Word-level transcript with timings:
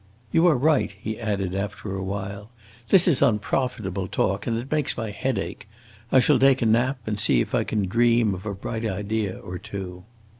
You 0.31 0.47
are 0.47 0.57
right," 0.57 0.95
he 0.99 1.19
added 1.19 1.53
after 1.53 1.93
a 1.95 2.01
while; 2.01 2.49
"this 2.89 3.07
is 3.07 3.21
unprofitable 3.21 4.07
talk, 4.07 4.47
and 4.47 4.57
it 4.57 4.71
makes 4.71 4.97
my 4.97 5.11
head 5.11 5.37
ache. 5.37 5.69
I 6.11 6.19
shall 6.19 6.39
take 6.39 6.63
a 6.63 6.65
nap 6.65 6.97
and 7.05 7.19
see 7.19 7.39
if 7.39 7.53
I 7.53 7.63
can 7.63 7.85
dream 7.87 8.33
of 8.33 8.47
a 8.47 8.55
bright 8.55 8.83
idea 8.83 9.37
or 9.37 9.59
two." 9.59 10.03